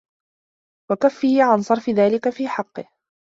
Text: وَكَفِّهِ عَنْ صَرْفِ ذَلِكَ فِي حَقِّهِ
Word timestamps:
وَكَفِّهِ 0.91 1.43
عَنْ 1.43 1.61
صَرْفِ 1.61 1.89
ذَلِكَ 1.89 2.29
فِي 2.29 2.47
حَقِّهِ 2.47 2.87